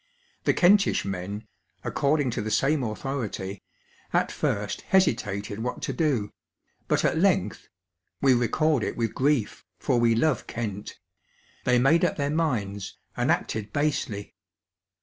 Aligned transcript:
The 0.45 0.53
Kentish 0.55 1.05
men, 1.05 1.47
according 1.83 2.31
to 2.31 2.41
the 2.41 2.49
same 2.49 2.81
authority, 2.81 3.61
at 4.11 4.31
first 4.31 4.81
hesitated 4.81 5.59
what 5.59 5.83
to 5.83 5.93
do, 5.93 6.33
but 6.87 7.05
at 7.05 7.19
length 7.19 7.67
(wc 8.23 8.39
record 8.41 8.81
it 8.83 8.97
with 8.97 9.13
grief, 9.13 9.63
fof 9.79 9.99
we 9.99 10.15
love 10.15 10.47
Kent) 10.47 10.97
they 11.65 11.77
made 11.77 12.03
up 12.03 12.15
their 12.15 12.31
minds, 12.31 12.97
and 13.15 13.29
acted 13.29 13.71
basely. 13.71 14.33